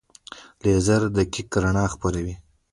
لیزر 0.63 1.01
دقیقه 1.17 1.57
رڼا 1.63 1.85
خپروي. 1.93 2.35